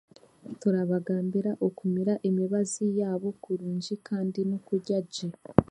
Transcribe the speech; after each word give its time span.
Turabagambira 0.61 1.51
okumiira 1.67 2.13
emibaazi 2.27 2.85
yaabo 2.99 3.29
kurungi 3.43 3.93
kandi 4.07 4.39
n'okurya 4.47 4.99
gye. 5.13 5.27